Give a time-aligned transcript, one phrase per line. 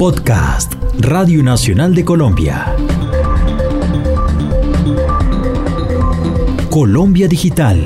[0.00, 2.74] Podcast Radio Nacional de Colombia.
[6.70, 7.84] Colombia Digital.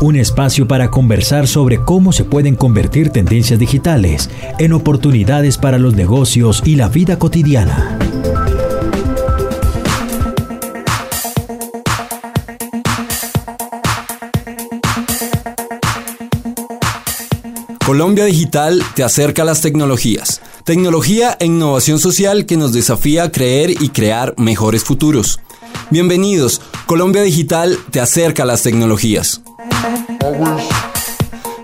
[0.00, 4.30] Un espacio para conversar sobre cómo se pueden convertir tendencias digitales
[4.60, 7.98] en oportunidades para los negocios y la vida cotidiana.
[17.92, 20.40] Colombia Digital te acerca a las tecnologías.
[20.64, 25.40] Tecnología e innovación social que nos desafía a creer y crear mejores futuros.
[25.90, 29.42] Bienvenidos, Colombia Digital te acerca a las tecnologías.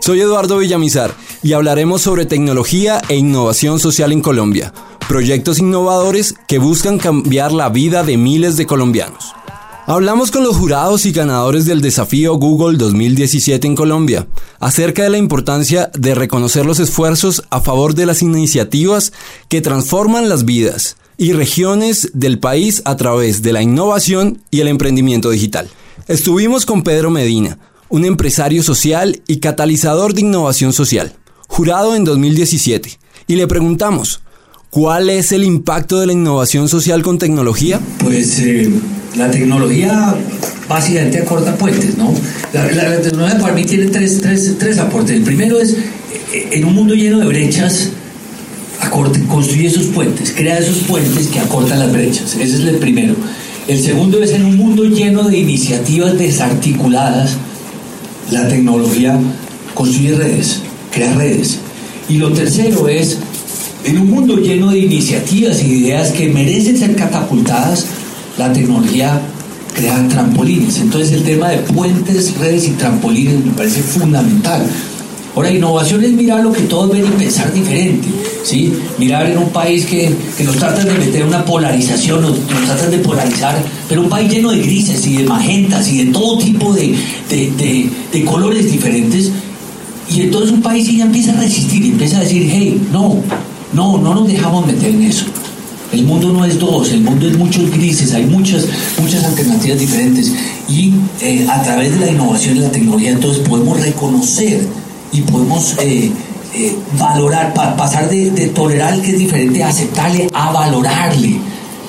[0.00, 4.74] Soy Eduardo Villamizar y hablaremos sobre tecnología e innovación social en Colombia,
[5.08, 9.32] proyectos innovadores que buscan cambiar la vida de miles de colombianos.
[9.90, 14.26] Hablamos con los jurados y ganadores del desafío Google 2017 en Colombia
[14.60, 19.14] acerca de la importancia de reconocer los esfuerzos a favor de las iniciativas
[19.48, 24.68] que transforman las vidas y regiones del país a través de la innovación y el
[24.68, 25.70] emprendimiento digital.
[26.06, 31.14] Estuvimos con Pedro Medina, un empresario social y catalizador de innovación social,
[31.48, 34.20] jurado en 2017, y le preguntamos,
[34.70, 37.80] ¿cuál es el impacto de la innovación social con tecnología?
[37.98, 38.70] Pues eh,
[39.16, 40.14] la tecnología
[40.68, 42.12] básicamente acorta puentes, ¿no?
[42.52, 45.16] La, tecnología para mí tiene tres, tres, tres, aportes.
[45.16, 45.72] El primero es,
[46.32, 47.90] eh, en un mundo lleno de brechas,
[48.80, 52.34] acorte, construye esos puentes, crea esos puentes que acortan las brechas.
[52.34, 53.14] Ese es el primero.
[53.66, 57.36] El segundo es, en un mundo lleno de iniciativas desarticuladas,
[58.30, 59.18] la tecnología
[59.74, 60.60] construye redes,
[60.92, 61.58] crea redes.
[62.08, 63.18] Y lo tercero es,
[63.88, 67.86] en un mundo lleno de iniciativas y ideas que merecen ser catapultadas,
[68.36, 69.20] la tecnología
[69.74, 70.78] crea trampolines.
[70.78, 74.66] Entonces el tema de puentes, redes y trampolines me parece fundamental.
[75.34, 78.08] Ahora, innovación es mirar lo que todos ven y pensar diferente,
[78.42, 78.72] ¿sí?
[78.98, 82.98] Mirar en un país que, que nos tratan de meter una polarización, nos, tratan de
[82.98, 83.56] polarizar,
[83.88, 86.92] pero un país lleno de grises y de magentas y de todo tipo de,
[87.30, 89.30] de, de, colores diferentes,
[90.10, 93.22] y entonces un país ya empieza a resistir, empieza a decir, hey, no,
[93.72, 95.26] no, no nos dejamos meter en eso.
[95.92, 98.66] El mundo no es dos, el mundo es muchos grises, hay muchas,
[99.00, 100.32] muchas alternativas diferentes
[100.68, 100.92] y
[101.22, 104.66] eh, a través de la innovación y la tecnología entonces podemos reconocer
[105.12, 106.12] y podemos eh,
[106.54, 111.38] eh, valorar, pasar de, tolerar el que es diferente a aceptarle a valorarle,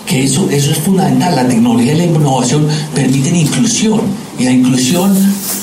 [0.06, 4.02] que eso, eso es fundamental, la tecnología y la innovación permiten inclusión
[4.38, 5.14] y la inclusión,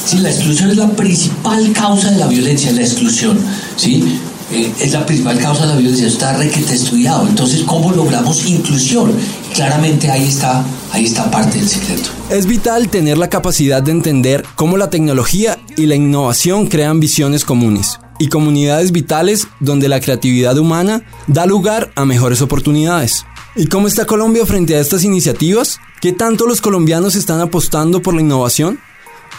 [0.05, 3.39] sí, la exclusión es la principal causa de la violencia, la exclusión,
[3.77, 4.05] ¿sí?
[4.51, 7.27] Eh, es la principal causa de la violencia, está requete estudiado.
[7.27, 9.13] Entonces, ¿cómo logramos inclusión?
[9.55, 12.11] Claramente ahí está, ahí está parte del secreto.
[12.31, 17.45] Es vital tener la capacidad de entender cómo la tecnología y la innovación crean visiones
[17.45, 23.25] comunes y comunidades vitales donde la creatividad humana da lugar a mejores oportunidades.
[23.57, 25.81] ¿Y cómo está Colombia frente a estas iniciativas?
[26.01, 28.79] ¿Qué tanto los colombianos están apostando por la innovación?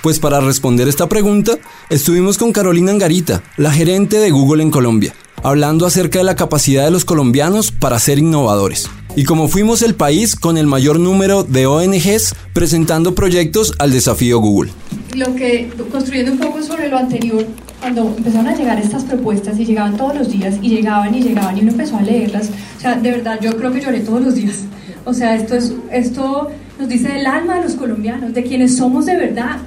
[0.03, 1.53] Pues para responder esta pregunta,
[1.89, 5.13] estuvimos con Carolina Angarita, la gerente de Google en Colombia,
[5.43, 8.89] hablando acerca de la capacidad de los colombianos para ser innovadores.
[9.15, 14.39] Y como fuimos el país con el mayor número de ONGs presentando proyectos al desafío
[14.39, 14.71] Google.
[15.15, 17.47] Lo que, construyendo un poco sobre lo anterior,
[17.79, 21.57] cuando empezaron a llegar estas propuestas y llegaban todos los días y llegaban y llegaban
[21.57, 24.35] y uno empezó a leerlas, o sea, de verdad yo creo que lloré todos los
[24.35, 24.57] días.
[25.05, 29.07] O sea, esto, es, esto nos dice del alma de los colombianos, de quienes somos
[29.07, 29.57] de verdad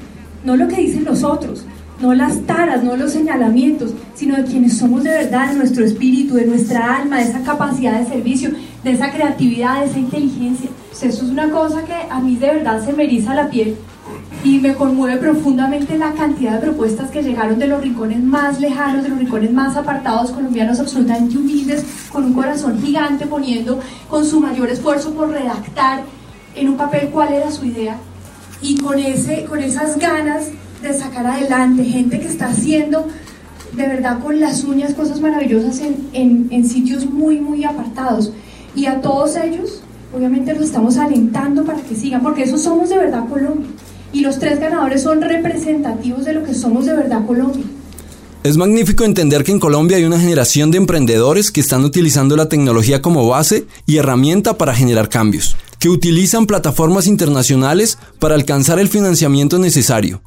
[0.44, 1.64] no lo que dicen los otros,
[2.00, 6.34] no las taras, no los señalamientos, sino de quienes somos de verdad, de nuestro espíritu,
[6.34, 8.50] de nuestra alma, de esa capacidad de servicio,
[8.82, 10.70] de esa creatividad, de esa inteligencia.
[10.92, 13.76] eso es una cosa que a mí de verdad se me eriza la piel
[14.42, 19.02] y me conmueve profundamente la cantidad de propuestas que llegaron de los rincones más lejanos,
[19.02, 24.40] de los rincones más apartados, colombianos absolutamente humildes, con un corazón gigante, poniendo con su
[24.40, 26.04] mayor esfuerzo por redactar
[26.54, 27.98] en un papel cuál era su idea
[28.62, 30.46] y con, ese, con esas ganas
[30.82, 33.06] de sacar adelante, gente que está haciendo
[33.72, 38.32] de verdad con las uñas cosas maravillosas en, en, sitios muy, muy apartados.
[38.74, 39.82] Y a todos ellos,
[40.14, 43.68] obviamente los estamos alentando para que sigan, porque eso somos de verdad Colombia.
[44.12, 47.64] Y los tres ganadores son representativos de lo que somos de verdad Colombia.
[48.42, 52.48] Es magnífico entender que en Colombia hay una generación de emprendedores que están utilizando la
[52.48, 58.88] tecnología como base y herramienta para generar cambios que utilizan plataformas internacionales para alcanzar el
[58.88, 60.22] financiamiento necesario.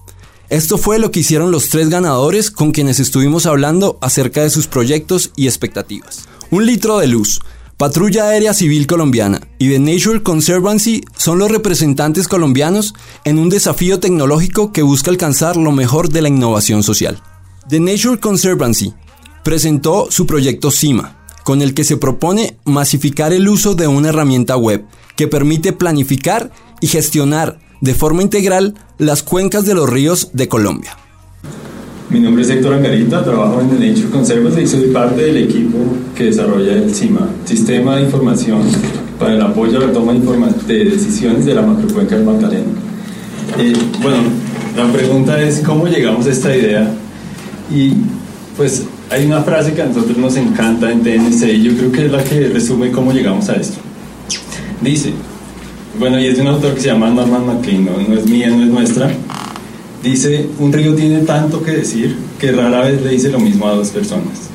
[0.50, 4.68] Esto fue lo que hicieron los tres ganadores con quienes estuvimos hablando acerca de sus
[4.68, 6.28] proyectos y expectativas.
[6.52, 7.40] Un litro de luz,
[7.78, 14.00] Patrulla Aérea Civil Colombiana y The Nature Conservancy son los representantes colombianos en un desafío
[14.00, 17.22] tecnológico que busca alcanzar lo mejor de la innovación social.
[17.70, 18.94] The Nature Conservancy
[19.44, 24.58] presentó su proyecto CIMA, con el que se propone masificar el uso de una herramienta
[24.58, 24.84] web
[25.16, 26.52] que permite planificar
[26.82, 30.98] y gestionar de forma integral las cuencas de los ríos de Colombia.
[32.10, 35.80] Mi nombre es Héctor Angarita, trabajo en Nature Conservancy y soy parte del equipo
[36.16, 38.62] que desarrolla el CIMA, Sistema de Información
[39.20, 42.66] para el apoyo a la toma de decisiones de la macrocuenca del Magdalena.
[43.58, 44.18] Eh, bueno,
[44.78, 46.94] la pregunta es cómo llegamos a esta idea
[47.74, 47.94] y
[48.58, 48.84] pues
[49.14, 52.12] hay una frase que a nosotros nos encanta en TNC y yo creo que es
[52.12, 53.78] la que resume cómo llegamos a esto.
[54.82, 55.14] Dice,
[56.00, 58.64] bueno, y es de un autor que se llama Norman MacLean, no, es mía, no
[58.64, 59.12] es nuestra.
[60.02, 63.76] Dice, un río tiene tanto que decir que rara vez le dice lo mismo a
[63.76, 64.50] dos personas.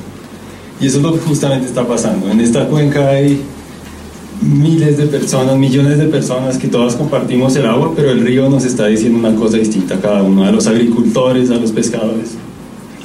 [0.81, 2.29] Y eso es lo que justamente está pasando.
[2.29, 3.41] En esta cuenca hay
[4.41, 8.65] miles de personas, millones de personas que todas compartimos el agua, pero el río nos
[8.65, 12.35] está diciendo una cosa distinta a cada uno, a los agricultores, a los pescadores,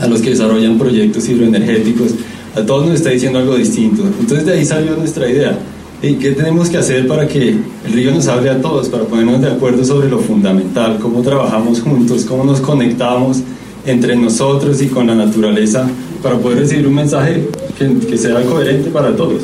[0.05, 2.15] a los que desarrollan proyectos hidroenergéticos,
[2.55, 4.03] a todos nos está diciendo algo distinto.
[4.21, 5.59] Entonces de ahí salió nuestra idea.
[6.03, 7.56] ¿Y qué tenemos que hacer para que
[7.87, 11.81] el río nos hable a todos, para ponernos de acuerdo sobre lo fundamental, cómo trabajamos
[11.81, 13.39] juntos, cómo nos conectamos
[13.87, 15.89] entre nosotros y con la naturaleza
[16.23, 17.49] para poder recibir un mensaje
[17.79, 19.43] que, que sea coherente para todos?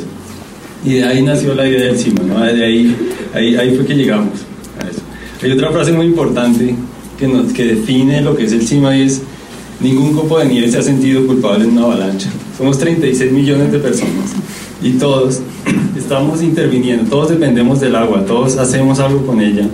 [0.85, 2.43] Y de ahí nació la idea del CIMA, ¿no?
[2.43, 2.95] De ahí,
[3.33, 4.33] ahí, ahí fue que llegamos
[4.79, 5.01] a eso.
[5.41, 6.75] Hay otra frase muy importante
[7.17, 9.21] que, nos, que define lo que es el CIMA y es
[9.81, 12.29] ningún copo de nieve se ha sentido culpable en una avalancha.
[12.57, 14.31] Somos 36 millones de personas
[14.81, 15.41] y todos
[15.97, 19.67] estamos interviniendo, todos dependemos del agua, todos hacemos algo con ella,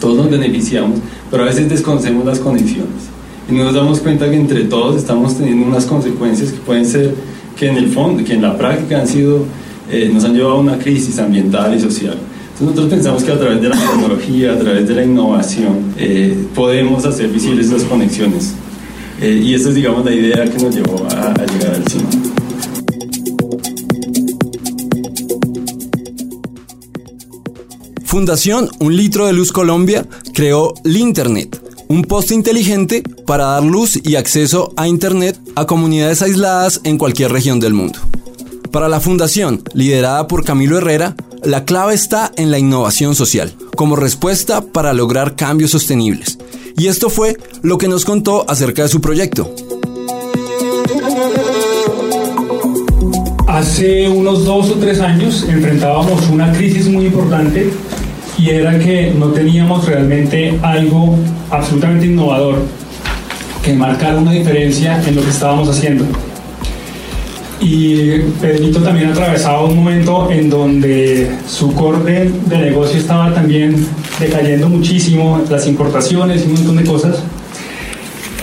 [0.00, 0.98] todos nos beneficiamos,
[1.30, 3.16] pero a veces desconocemos las conexiones
[3.48, 7.14] y no nos damos cuenta que entre todos estamos teniendo unas consecuencias que pueden ser
[7.56, 9.44] que en el fondo, que en la práctica han sido
[9.90, 12.14] eh, nos han llevado a una crisis ambiental y social.
[12.14, 16.36] Entonces nosotros pensamos que a través de la tecnología, a través de la innovación, eh,
[16.54, 18.54] podemos hacer visibles esas conexiones.
[19.20, 22.04] Eh, y esa es, digamos, la idea que nos llevó a, a llegar al cine.
[28.04, 34.16] Fundación Un Litro de Luz Colombia creó Linternet, un poste inteligente para dar luz y
[34.16, 37.98] acceso a Internet a comunidades aisladas en cualquier región del mundo.
[38.70, 43.96] Para la fundación, liderada por Camilo Herrera, la clave está en la innovación social, como
[43.96, 46.38] respuesta para lograr cambios sostenibles.
[46.78, 49.50] Y esto fue lo que nos contó acerca de su proyecto.
[53.46, 57.72] Hace unos dos o tres años enfrentábamos una crisis muy importante
[58.36, 61.16] y era que no teníamos realmente algo
[61.50, 62.56] absolutamente innovador
[63.62, 66.04] que marcara una diferencia en lo que estábamos haciendo.
[67.60, 73.86] Y Pedrito también atravesaba un momento en donde su core de negocio estaba también
[74.20, 77.22] decayendo muchísimo, las importaciones y un montón de cosas.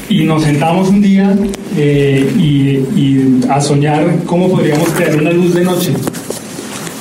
[0.09, 1.35] Y nos sentamos un día
[1.77, 5.93] eh, y, a soñar cómo podríamos crear una luz de noche.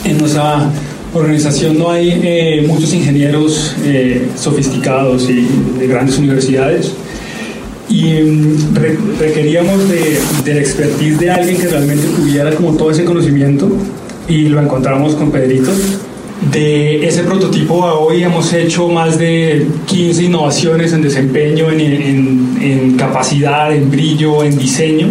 [0.05, 0.71] En nuestra
[1.15, 5.47] organización no hay eh, muchos ingenieros eh, sofisticados y
[5.79, 6.93] de grandes universidades
[7.93, 8.75] y mm,
[9.19, 13.71] requeríamos de, de, la expertise de alguien que realmente tuviera como todo ese conocimiento
[14.29, 15.71] y lo encontramos con Pedrito.
[16.51, 22.59] De ese prototipo a hoy hemos hecho más de 15 innovaciones en desempeño, en, en,
[22.61, 25.09] en capacidad, en brillo, en diseño.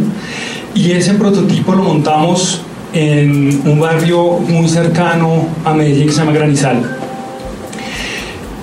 [0.73, 2.63] Y ese prototipo lo montamos
[2.93, 6.97] en un barrio muy cercano a Medellín que se llama Granizal.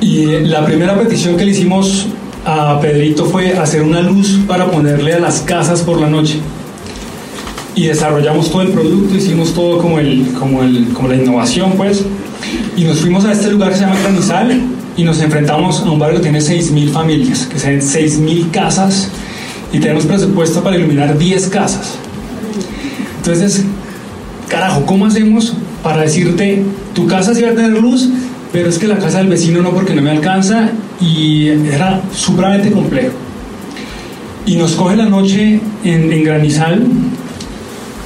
[0.00, 2.08] Y la primera petición que le hicimos
[2.48, 6.40] a Pedrito fue hacer una luz para ponerle a las casas por la noche.
[7.74, 12.06] Y desarrollamos todo el producto, hicimos todo como, el, como, el, como la innovación, pues.
[12.74, 14.62] Y nos fuimos a este lugar que se llama Granizal
[14.96, 19.10] y nos enfrentamos a un barrio que tiene 6.000 familias, que sean 6.000 casas
[19.70, 21.96] y tenemos presupuesto para iluminar 10 casas.
[23.18, 23.64] Entonces,
[24.48, 25.52] carajo, ¿cómo hacemos
[25.82, 26.64] para decirte,
[26.94, 28.08] tu casa sí va a tener luz,
[28.52, 32.70] pero es que la casa del vecino no porque no me alcanza y era supremamente
[32.70, 33.14] complejo.
[34.46, 36.86] Y nos coge la noche en, Granizal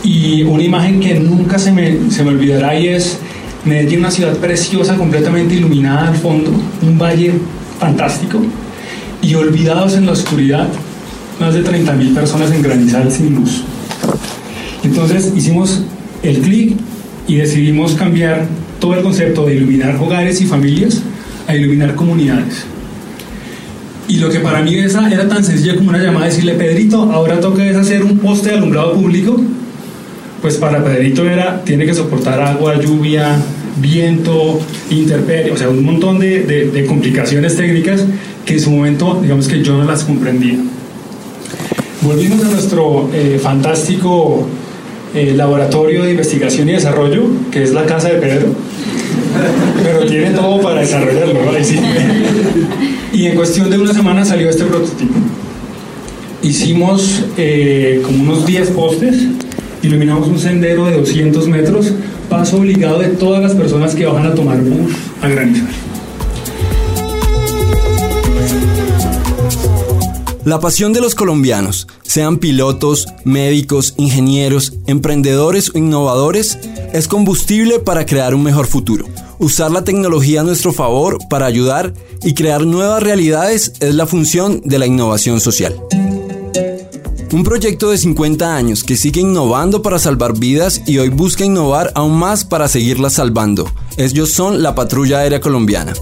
[0.03, 3.19] y una imagen que nunca se me, se me olvidará y es
[3.65, 6.51] Medellín, una ciudad preciosa, completamente iluminada al fondo,
[6.83, 7.33] un valle
[7.79, 8.41] fantástico
[9.23, 10.69] y olvidados en la oscuridad,
[11.39, 13.63] más de 30.000 personas en Granizal sin luz.
[14.83, 15.83] Entonces hicimos
[16.25, 16.77] el clic
[17.29, 18.49] y decidimos cambiar
[18.81, 21.01] todo el concepto de iluminar hogares y familias
[21.47, 22.65] a iluminar comunidades.
[24.09, 27.41] Y lo que para mí esa era tan sencillo como una llamada decirle, Pedrito, ahora
[27.41, 29.41] toca hacer un poste de alumbrado público.
[30.41, 33.37] Pues para Pedrito era, tiene que soportar agua, lluvia,
[33.77, 38.05] viento, interperie, o sea, un montón de, de, complicaciones técnicas
[38.45, 40.59] que en su momento, digamos que yo no las comprendía.
[42.03, 44.47] Volvimos a nuestro eh, fantástico
[45.15, 48.49] eh, laboratorio de investigación y desarrollo, que es la casa de Pedro,
[49.83, 51.41] pero tiene todo para desarrollarlo.
[53.13, 55.15] Y en cuestión de una semana salió este prototipo.
[56.43, 59.17] Hicimos eh, como unos 10 postes,
[59.83, 61.93] iluminamos un sendero de 200 metros,
[62.29, 65.69] paso obligado de todas las personas que bajan a tomar bus a granizar.
[70.45, 76.59] La pasión de los colombianos, sean pilotos, médicos, ingenieros, emprendedores o innovadores,
[76.93, 79.07] es combustible para crear un mejor futuro.
[79.43, 84.61] Usar la tecnología a nuestro favor para ayudar y crear nuevas realidades es la función
[84.65, 85.75] de la innovación social.
[87.33, 91.91] Un proyecto de 50 años que sigue innovando para salvar vidas y hoy busca innovar
[91.97, 93.69] aún más para seguirlas salvando.
[93.97, 95.93] Ellos son la Patrulla Aérea Colombiana.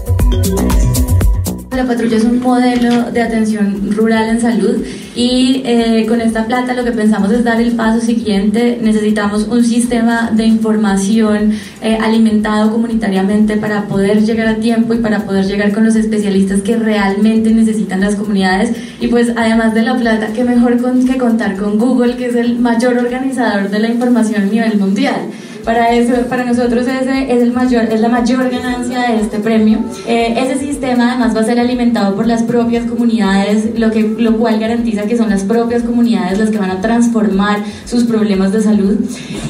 [1.75, 4.83] La patrulla es un modelo de atención rural en salud
[5.15, 8.77] y eh, con esta plata lo que pensamos es dar el paso siguiente.
[8.81, 15.23] Necesitamos un sistema de información eh, alimentado comunitariamente para poder llegar a tiempo y para
[15.23, 18.75] poder llegar con los especialistas que realmente necesitan las comunidades.
[18.99, 22.59] Y pues además de la plata, qué mejor que contar con Google, que es el
[22.59, 25.29] mayor organizador de la información a nivel mundial.
[25.63, 29.79] Para, eso, para nosotros ese es, el mayor, es la mayor ganancia de este premio.
[30.07, 34.37] Eh, ese sistema además va a ser alimentado por las propias comunidades, lo, que, lo
[34.37, 38.61] cual garantiza que son las propias comunidades las que van a transformar sus problemas de
[38.61, 38.97] salud.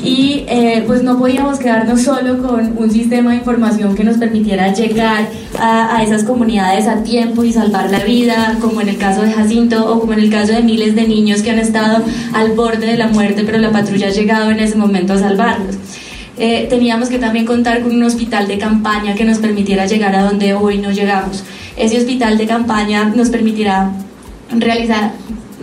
[0.04, 4.74] Y eh, pues no podíamos quedarnos solo con un sistema de información que nos permitiera
[4.74, 5.28] llegar
[5.60, 9.32] a, a esas comunidades a tiempo y salvar la vida, como en el caso de
[9.32, 12.04] Jacinto o como en el caso de miles de niños que han estado
[12.34, 15.78] al borde de la muerte, pero la patrulla ha llegado en ese momento a salvarlos.
[16.44, 20.24] Eh, teníamos que también contar con un hospital de campaña que nos permitiera llegar a
[20.24, 21.44] donde hoy no llegamos.
[21.78, 23.92] Ese hospital de campaña nos permitirá
[24.50, 25.12] realizar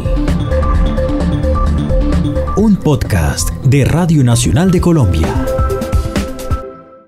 [2.58, 5.37] un podcast de Radio Nacional de Colombia.